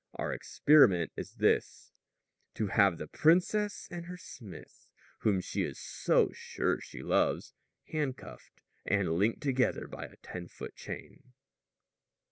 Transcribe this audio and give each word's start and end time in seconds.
"Our 0.15 0.33
experiment 0.33 1.11
is 1.15 1.33
this: 1.35 1.91
"_To 2.55 2.71
have 2.71 2.97
the 2.97 3.05
princess 3.07 3.87
and 3.91 4.07
her 4.07 4.17
smith, 4.17 4.87
whom 5.19 5.41
she 5.41 5.61
is 5.61 5.77
so 5.77 6.31
sure 6.33 6.81
she 6.81 7.03
loves, 7.03 7.53
handcuffed 7.91 8.61
and 8.83 9.13
linked 9.13 9.41
together 9.41 9.87
by 9.87 10.05
a 10.05 10.15
ten 10.23 10.47
foot 10.47 10.75
chain. 10.75 11.33